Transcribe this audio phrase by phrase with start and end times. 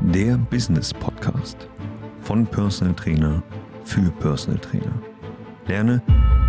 [0.00, 1.68] Der Business Podcast
[2.22, 3.42] von Personal Trainer
[3.84, 5.02] für Personal Trainer.
[5.66, 6.00] Lerne,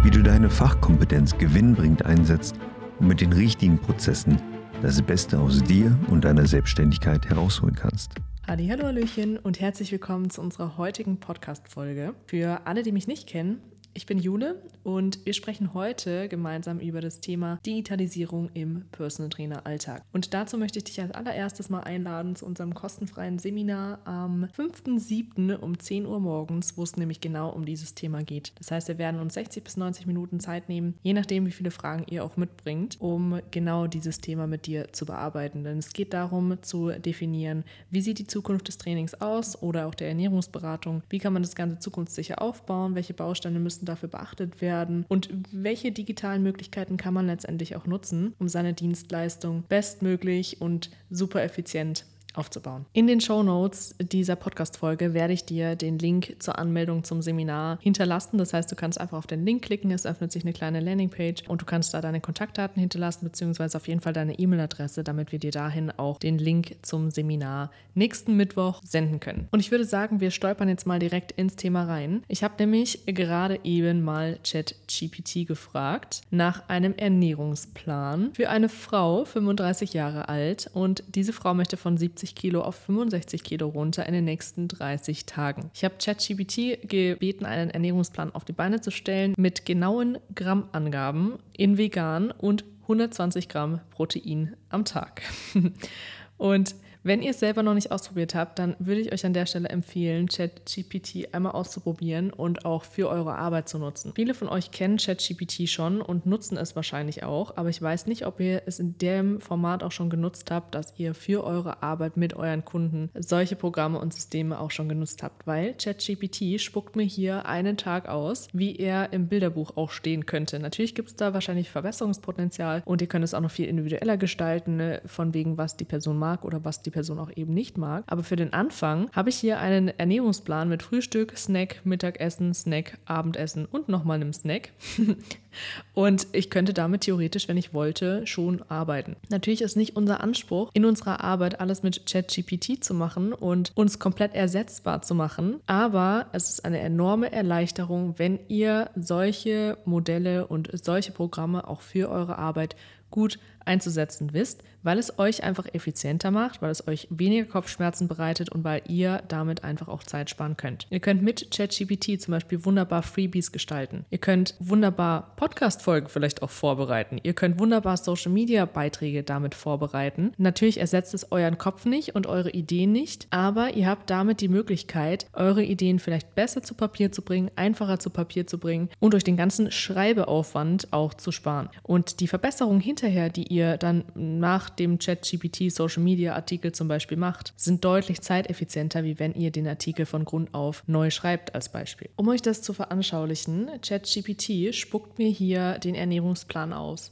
[0.03, 2.55] wie du deine Fachkompetenz gewinnbringend einsetzt
[2.99, 4.39] und mit den richtigen Prozessen
[4.83, 8.11] das Beste aus dir und deiner Selbstständigkeit herausholen kannst.
[8.47, 12.13] Hallo, Hallöchen und herzlich willkommen zu unserer heutigen Podcast-Folge.
[12.27, 13.61] Für alle, die mich nicht kennen,
[13.93, 19.65] ich bin Jule und wir sprechen heute gemeinsam über das Thema Digitalisierung im Personal Trainer
[19.65, 20.03] Alltag.
[20.13, 25.55] Und dazu möchte ich dich als allererstes mal einladen zu unserem kostenfreien Seminar am 5.7.
[25.57, 28.53] um 10 Uhr morgens, wo es nämlich genau um dieses Thema geht.
[28.57, 31.71] Das heißt, wir werden uns 60 bis 90 Minuten Zeit nehmen, je nachdem, wie viele
[31.71, 35.63] Fragen ihr auch mitbringt, um genau dieses Thema mit dir zu bearbeiten.
[35.63, 39.95] Denn es geht darum zu definieren, wie sieht die Zukunft des Trainings aus oder auch
[39.95, 44.61] der Ernährungsberatung, wie kann man das Ganze zukunftssicher aufbauen, welche Bausteine müssen müssen dafür beachtet
[44.61, 45.05] werden?
[45.07, 51.43] Und welche digitalen Möglichkeiten kann man letztendlich auch nutzen, um seine Dienstleistung bestmöglich und super
[51.43, 52.85] effizient aufzubauen.
[52.93, 57.79] In den Show Notes dieser Podcast-Folge werde ich dir den Link zur Anmeldung zum Seminar
[57.81, 58.37] hinterlassen.
[58.37, 61.47] Das heißt, du kannst einfach auf den Link klicken, es öffnet sich eine kleine Landingpage
[61.47, 65.39] und du kannst da deine Kontaktdaten hinterlassen, beziehungsweise auf jeden Fall deine E-Mail-Adresse, damit wir
[65.39, 69.47] dir dahin auch den Link zum Seminar nächsten Mittwoch senden können.
[69.51, 72.23] Und ich würde sagen, wir stolpern jetzt mal direkt ins Thema rein.
[72.27, 79.93] Ich habe nämlich gerade eben mal ChatGPT gefragt nach einem Ernährungsplan für eine Frau, 35
[79.93, 84.13] Jahre alt, und diese Frau möchte von 70 70 Kilo auf 65 Kilo runter in
[84.13, 85.71] den nächsten 30 Tagen.
[85.73, 91.77] Ich habe ChatGPT gebeten, einen Ernährungsplan auf die Beine zu stellen mit genauen Grammangaben in
[91.77, 95.21] vegan und 120 Gramm Protein am Tag.
[96.37, 99.45] und wenn ihr es selber noch nicht ausprobiert habt, dann würde ich euch an der
[99.45, 104.11] Stelle empfehlen, ChatGPT einmal auszuprobieren und auch für eure Arbeit zu nutzen.
[104.15, 108.25] Viele von euch kennen ChatGPT schon und nutzen es wahrscheinlich auch, aber ich weiß nicht,
[108.25, 112.17] ob ihr es in dem Format auch schon genutzt habt, dass ihr für eure Arbeit
[112.17, 117.03] mit euren Kunden solche Programme und Systeme auch schon genutzt habt, weil ChatGPT spuckt mir
[117.03, 120.59] hier einen Tag aus, wie er im Bilderbuch auch stehen könnte.
[120.59, 124.75] Natürlich gibt es da wahrscheinlich Verbesserungspotenzial und ihr könnt es auch noch viel individueller gestalten,
[124.75, 125.01] ne?
[125.05, 128.03] von wegen, was die Person mag oder was die die Person auch eben nicht mag.
[128.07, 133.65] Aber für den Anfang habe ich hier einen Ernährungsplan mit Frühstück, Snack, Mittagessen, Snack, Abendessen
[133.65, 134.71] und nochmal einem Snack.
[135.93, 139.15] und ich könnte damit theoretisch, wenn ich wollte, schon arbeiten.
[139.29, 143.99] Natürlich ist nicht unser Anspruch, in unserer Arbeit alles mit ChatGPT zu machen und uns
[143.99, 145.59] komplett ersetzbar zu machen.
[145.67, 152.09] Aber es ist eine enorme Erleichterung, wenn ihr solche Modelle und solche Programme auch für
[152.09, 152.75] eure Arbeit
[153.11, 158.49] gut einzusetzen wisst, weil es euch einfach effizienter macht, weil es euch weniger Kopfschmerzen bereitet
[158.49, 160.87] und weil ihr damit einfach auch Zeit sparen könnt.
[160.89, 164.05] Ihr könnt mit ChatGPT zum Beispiel wunderbar Freebies gestalten.
[164.09, 167.19] Ihr könnt wunderbar Podcast-Folgen vielleicht auch vorbereiten.
[167.23, 170.33] Ihr könnt wunderbar Social-Media-Beiträge damit vorbereiten.
[170.37, 174.47] Natürlich ersetzt es euren Kopf nicht und eure Ideen nicht, aber ihr habt damit die
[174.47, 179.13] Möglichkeit, eure Ideen vielleicht besser zu Papier zu bringen, einfacher zu Papier zu bringen und
[179.13, 181.69] durch den ganzen Schreibeaufwand auch zu sparen.
[181.83, 187.17] Und die Verbesserung hinterher, die ihr dann nach dem ChatGPT Social Media Artikel zum Beispiel
[187.17, 191.69] macht, sind deutlich zeiteffizienter, wie wenn ihr den Artikel von Grund auf neu schreibt als
[191.69, 192.09] Beispiel.
[192.15, 197.11] Um euch das zu veranschaulichen, ChatGPT spuckt mir hier den Ernährungsplan aus.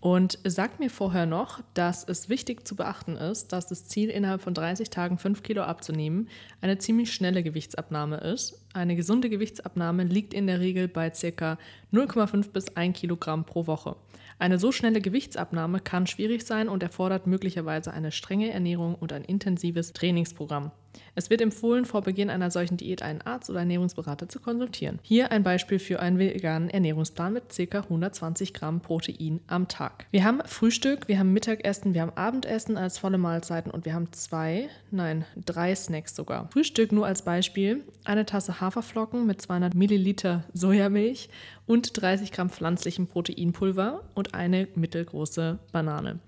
[0.00, 4.42] Und sagt mir vorher noch, dass es wichtig zu beachten ist, dass das Ziel innerhalb
[4.42, 6.28] von 30 Tagen 5 Kilo abzunehmen
[6.60, 8.64] eine ziemlich schnelle Gewichtsabnahme ist.
[8.74, 11.58] Eine gesunde Gewichtsabnahme liegt in der Regel bei ca.
[11.92, 13.96] 0,5 bis 1 Kilogramm pro Woche.
[14.40, 19.24] Eine so schnelle Gewichtsabnahme kann schwierig sein und erfordert möglicherweise eine strenge Ernährung und ein
[19.24, 20.70] intensives Trainingsprogramm.
[21.14, 24.98] Es wird empfohlen, vor Beginn einer solchen Diät einen Arzt oder Ernährungsberater zu konsultieren.
[25.02, 27.80] Hier ein Beispiel für einen veganen Ernährungsplan mit ca.
[27.80, 30.06] 120 Gramm Protein am Tag.
[30.10, 34.12] Wir haben Frühstück, wir haben Mittagessen, wir haben Abendessen als volle Mahlzeiten und wir haben
[34.12, 36.48] zwei, nein, drei Snacks sogar.
[36.52, 41.28] Frühstück nur als Beispiel: eine Tasse Haferflocken mit 200 Milliliter Sojamilch
[41.66, 46.18] und 30 Gramm pflanzlichem Proteinpulver und eine mittelgroße Banane.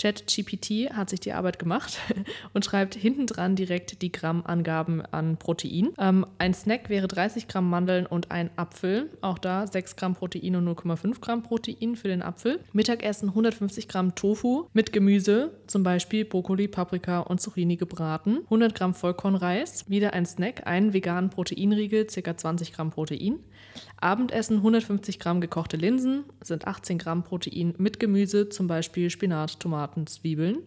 [0.00, 1.98] ChatGPT hat sich die Arbeit gemacht
[2.54, 5.90] und schreibt hinten dran direkt die Grammangaben an Protein.
[5.98, 9.10] Ähm, ein Snack wäre 30 Gramm Mandeln und ein Apfel.
[9.20, 12.60] Auch da 6 Gramm Protein und 0,5 Gramm Protein für den Apfel.
[12.72, 18.38] Mittagessen 150 Gramm Tofu mit Gemüse, zum Beispiel Brokkoli, Paprika und Zucchini gebraten.
[18.44, 19.88] 100 Gramm Vollkornreis.
[19.90, 22.36] Wieder ein Snack, einen veganen Proteinriegel, ca.
[22.36, 23.40] 20 Gramm Protein.
[24.00, 29.89] Abendessen 150 Gramm gekochte Linsen, sind 18 Gramm Protein mit Gemüse, zum Beispiel Spinat, Tomaten,
[30.06, 30.58] Zwiebeln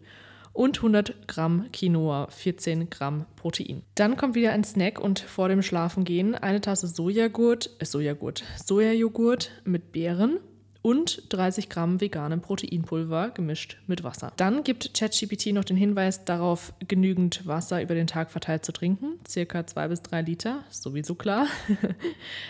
[0.53, 3.81] und 100 Gramm Quinoa, 14 Gramm Protein.
[3.95, 9.51] Dann kommt wieder ein Snack und vor dem Schlafengehen eine Tasse Sojagurt, äh Sojagurt, Sojajoghurt
[9.65, 10.39] mit Beeren
[10.83, 14.33] und 30 Gramm veganem Proteinpulver gemischt mit Wasser.
[14.35, 19.13] Dann gibt ChatGPT noch den Hinweis darauf, genügend Wasser über den Tag verteilt zu trinken,
[19.27, 21.47] circa zwei bis drei Liter, sowieso klar.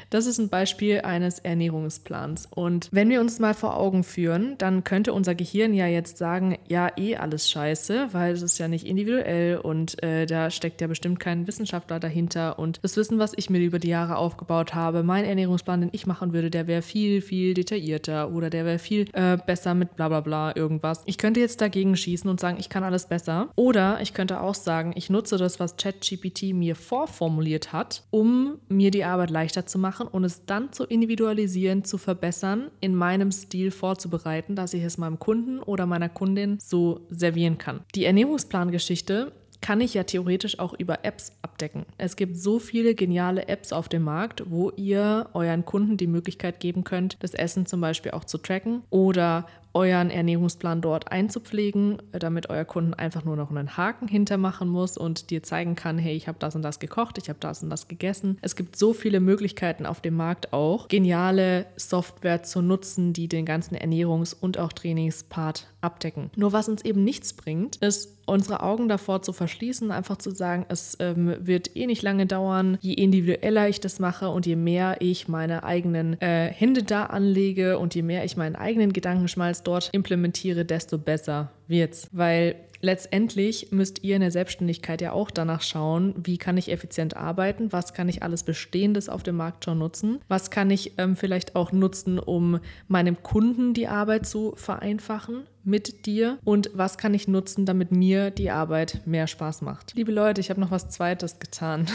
[0.10, 2.48] Das ist ein Beispiel eines Ernährungsplans.
[2.52, 6.58] Und wenn wir uns mal vor Augen führen, dann könnte unser Gehirn ja jetzt sagen,
[6.68, 10.88] ja, eh alles scheiße, weil es ist ja nicht individuell und äh, da steckt ja
[10.88, 12.58] bestimmt kein Wissenschaftler dahinter.
[12.58, 16.08] Und das Wissen, was ich mir über die Jahre aufgebaut habe, mein Ernährungsplan, den ich
[16.08, 20.08] machen würde, der wäre viel, viel detaillierter oder der wäre viel äh, besser mit bla
[20.08, 21.02] bla bla irgendwas.
[21.06, 23.50] Ich könnte jetzt dagegen schießen und sagen, ich kann alles besser.
[23.56, 28.92] Oder ich könnte auch sagen, ich nutze das, was ChatGPT mir vorformuliert hat, um mir
[28.92, 33.72] die Arbeit leichter zu machen und es dann zu individualisieren, zu verbessern, in meinem Stil
[33.72, 37.82] vorzubereiten, dass ich es meinem Kunden oder meiner Kundin so servieren kann.
[37.96, 39.32] Die Ernährungsplangeschichte
[39.64, 41.86] kann ich ja theoretisch auch über Apps abdecken.
[41.98, 46.60] Es gibt so viele geniale Apps auf dem Markt, wo ihr euren Kunden die Möglichkeit
[46.60, 52.50] geben könnt, das Essen zum Beispiel auch zu tracken oder euren Ernährungsplan dort einzupflegen, damit
[52.50, 56.28] euer Kunden einfach nur noch einen Haken hintermachen muss und dir zeigen kann, hey, ich
[56.28, 58.38] habe das und das gekocht, ich habe das und das gegessen.
[58.42, 63.46] Es gibt so viele Möglichkeiten auf dem Markt auch, geniale Software zu nutzen, die den
[63.46, 66.30] ganzen Ernährungs- und auch Trainingspart abdecken.
[66.36, 70.66] Nur was uns eben nichts bringt, ist unsere Augen davor zu verschließen, einfach zu sagen,
[70.70, 74.98] es ähm, wird eh nicht lange dauern, je individueller ich das mache und je mehr
[75.00, 79.90] ich meine eigenen äh, Hände da anlege und je mehr ich meinen eigenen Gedankenschmalz dort
[79.92, 82.08] implementiere, desto besser wird's.
[82.14, 87.18] Weil letztendlich müsst ihr in der Selbstständigkeit ja auch danach schauen, wie kann ich effizient
[87.18, 91.16] arbeiten, was kann ich alles Bestehendes auf dem Markt schon nutzen, was kann ich ähm,
[91.16, 97.14] vielleicht auch nutzen, um meinem Kunden die Arbeit zu vereinfachen mit dir und was kann
[97.14, 99.94] ich nutzen, damit mir die Arbeit mehr Spaß macht.
[99.96, 101.88] Liebe Leute, ich habe noch was Zweites getan.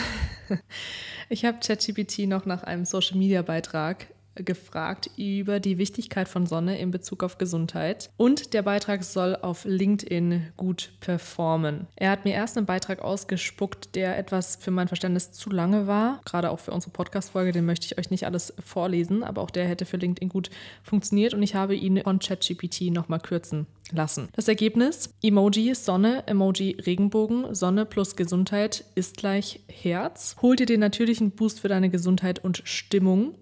[1.29, 4.07] ich habe ChatGPT noch nach einem Social-Media-Beitrag
[4.45, 9.65] gefragt über die Wichtigkeit von Sonne in Bezug auf Gesundheit und der Beitrag soll auf
[9.65, 11.87] LinkedIn gut performen.
[11.97, 16.21] Er hat mir erst einen Beitrag ausgespuckt, der etwas für mein Verständnis zu lange war,
[16.25, 19.67] gerade auch für unsere Podcast-Folge, den möchte ich euch nicht alles vorlesen, aber auch der
[19.67, 20.51] hätte für LinkedIn gut
[20.83, 24.29] funktioniert und ich habe ihn von ChatGPT nochmal kürzen lassen.
[24.33, 30.37] Das Ergebnis: Emoji Sonne, Emoji Regenbogen, Sonne plus Gesundheit ist gleich Herz.
[30.43, 33.35] Hol dir den natürlichen Boost für deine Gesundheit und Stimmung.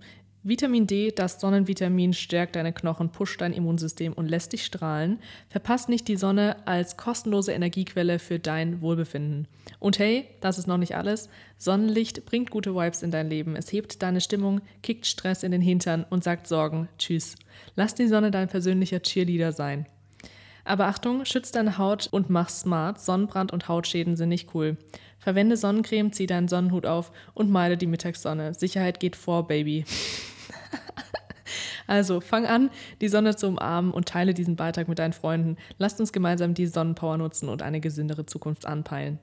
[0.49, 5.19] Vitamin D, das Sonnenvitamin, stärkt deine Knochen, pusht dein Immunsystem und lässt dich strahlen.
[5.49, 9.49] Verpasst nicht die Sonne als kostenlose Energiequelle für dein Wohlbefinden.
[9.81, 11.29] Und hey, das ist noch nicht alles.
[11.59, 13.57] Sonnenlicht bringt gute Vibes in dein Leben.
[13.57, 17.35] Es hebt deine Stimmung, kickt Stress in den Hintern und sagt Sorgen Tschüss.
[17.75, 19.87] Lass die Sonne dein persönlicher Cheerleader sein.
[20.65, 23.01] Aber Achtung, schütz deine Haut und mach smart.
[23.01, 24.77] Sonnenbrand und Hautschäden sind nicht cool.
[25.19, 28.55] Verwende Sonnencreme, zieh deinen Sonnenhut auf und meide die Mittagssonne.
[28.55, 29.85] Sicherheit geht vor, Baby.
[31.87, 35.57] Also fang an, die Sonne zu umarmen und teile diesen Beitrag mit deinen Freunden.
[35.79, 39.19] Lasst uns gemeinsam die Sonnenpower nutzen und eine gesündere Zukunft anpeilen.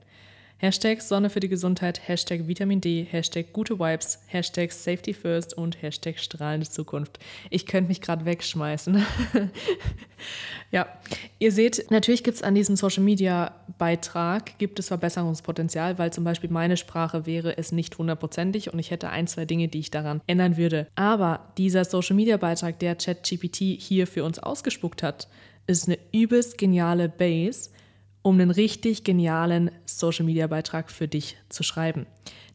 [0.64, 5.82] Hashtag Sonne für die Gesundheit, Hashtag Vitamin D, Hashtag gute Vibes, Hashtag Safety First und
[5.82, 7.18] Hashtag strahlende Zukunft.
[7.50, 9.04] Ich könnte mich gerade wegschmeißen.
[10.70, 10.86] ja,
[11.38, 16.24] ihr seht, natürlich gibt es an diesem Social Media Beitrag, gibt es Verbesserungspotenzial, weil zum
[16.24, 19.90] Beispiel meine Sprache wäre es nicht hundertprozentig und ich hätte ein, zwei Dinge, die ich
[19.90, 20.86] daran ändern würde.
[20.94, 25.28] Aber dieser Social Media Beitrag, der ChatGPT hier für uns ausgespuckt hat,
[25.66, 27.68] ist eine übelst geniale Base
[28.24, 32.06] um einen richtig genialen Social-Media-Beitrag für dich zu schreiben.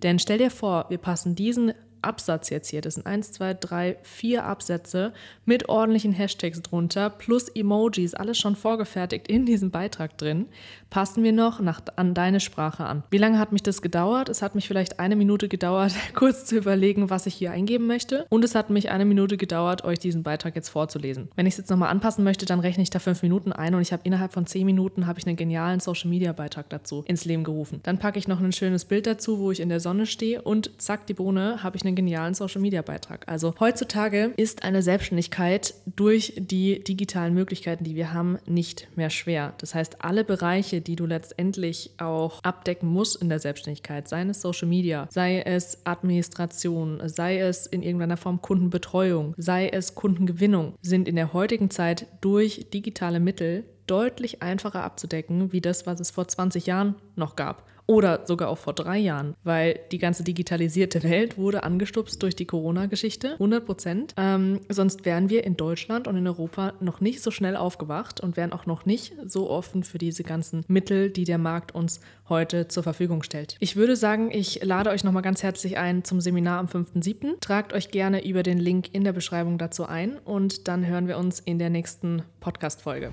[0.01, 3.97] Denn stell dir vor, wir passen diesen Absatz jetzt hier, das sind 1, 2, 3,
[4.01, 5.13] 4 Absätze
[5.45, 10.47] mit ordentlichen Hashtags drunter, plus Emojis, alles schon vorgefertigt in diesem Beitrag drin,
[10.89, 13.03] passen wir noch nach, an deine Sprache an.
[13.09, 14.29] Wie lange hat mich das gedauert?
[14.29, 18.25] Es hat mich vielleicht eine Minute gedauert, kurz zu überlegen, was ich hier eingeben möchte.
[18.29, 21.29] Und es hat mich eine Minute gedauert, euch diesen Beitrag jetzt vorzulesen.
[21.35, 23.81] Wenn ich es jetzt nochmal anpassen möchte, dann rechne ich da fünf Minuten ein und
[23.81, 27.25] ich habe innerhalb von zehn Minuten habe ich einen genialen Social Media Beitrag dazu ins
[27.25, 27.79] Leben gerufen.
[27.83, 30.71] Dann packe ich noch ein schönes Bild dazu, wo ich in der Sonne stehe und
[30.81, 33.27] zack, die Bohne, habe ich einen genialen Social Media Beitrag.
[33.27, 39.53] Also heutzutage ist eine Selbstständigkeit durch die digitalen Möglichkeiten, die wir haben, nicht mehr schwer.
[39.57, 44.41] Das heißt, alle Bereiche, die du letztendlich auch abdecken musst in der Selbstständigkeit, sei es
[44.41, 51.07] Social Media, sei es Administration, sei es in irgendeiner Form Kundenbetreuung, sei es Kundengewinnung, sind
[51.07, 56.27] in der heutigen Zeit durch digitale Mittel deutlich einfacher abzudecken, wie das, was es vor
[56.27, 57.65] 20 Jahren noch gab.
[57.89, 62.45] Oder sogar auch vor drei Jahren, weil die ganze digitalisierte Welt wurde angestupst durch die
[62.45, 64.13] Corona-Geschichte, 100 Prozent.
[64.15, 68.37] Ähm, sonst wären wir in Deutschland und in Europa noch nicht so schnell aufgewacht und
[68.37, 72.67] wären auch noch nicht so offen für diese ganzen Mittel, die der Markt uns heute
[72.67, 73.55] zur Verfügung stellt.
[73.59, 77.39] Ich würde sagen, ich lade euch nochmal ganz herzlich ein zum Seminar am 5.7.
[77.39, 81.17] Tragt euch gerne über den Link in der Beschreibung dazu ein und dann hören wir
[81.17, 83.11] uns in der nächsten Podcast-Folge.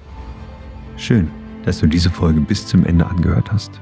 [0.98, 1.30] Schön,
[1.64, 3.80] dass du diese Folge bis zum Ende angehört hast.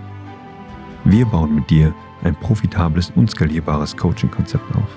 [1.06, 1.92] Wir bauen mit dir
[2.24, 4.96] ein profitables und skalierbares Coaching-Konzept auf,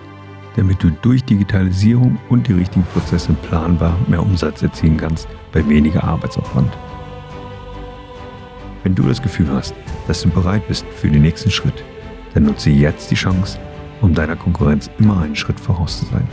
[0.56, 6.04] damit du durch Digitalisierung und die richtigen Prozesse planbar mehr Umsatz erzielen kannst bei weniger
[6.04, 6.70] Arbeitsaufwand.
[8.82, 9.74] Wenn du das Gefühl hast,
[10.06, 11.84] dass du bereit bist für den nächsten Schritt,
[12.34, 13.58] dann nutze jetzt die Chance,
[14.00, 16.26] um deiner Konkurrenz immer einen Schritt voraus zu sein.